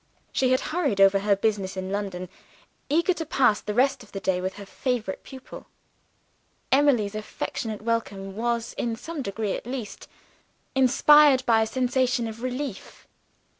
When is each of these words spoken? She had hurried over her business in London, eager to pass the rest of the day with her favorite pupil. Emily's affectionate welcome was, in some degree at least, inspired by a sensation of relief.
She 0.31 0.49
had 0.49 0.61
hurried 0.61 0.99
over 0.99 1.19
her 1.19 1.35
business 1.35 1.77
in 1.77 1.91
London, 1.91 2.27
eager 2.89 3.13
to 3.13 3.23
pass 3.23 3.61
the 3.61 3.75
rest 3.75 4.01
of 4.01 4.13
the 4.13 4.19
day 4.19 4.41
with 4.41 4.55
her 4.55 4.65
favorite 4.65 5.21
pupil. 5.21 5.67
Emily's 6.71 7.13
affectionate 7.13 7.83
welcome 7.83 8.35
was, 8.35 8.73
in 8.79 8.95
some 8.95 9.21
degree 9.21 9.51
at 9.53 9.67
least, 9.67 10.07
inspired 10.73 11.45
by 11.45 11.61
a 11.61 11.67
sensation 11.67 12.27
of 12.27 12.41
relief. 12.41 13.07